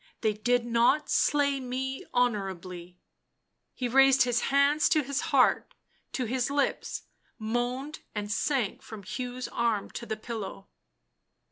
They 0.21 0.33
did 0.33 0.65
not 0.65 1.11
slay 1.11 1.59
me 1.59 2.03
honourably 2.11 2.97
''He 3.75 3.87
raised 3.87 4.23
his 4.23 4.41
hands 4.49 4.89
to 4.89 5.03
his 5.03 5.21
heart, 5.29 5.75
to 6.13 6.25
his 6.25 6.49
lips, 6.49 7.03
moaned 7.37 7.99
and 8.15 8.31
sank 8.31 8.81
from 8.81 9.03
Hugh's 9.03 9.47
arm 9.49 9.91
to 9.91 10.07
the 10.07 10.17
pillow. 10.17 10.69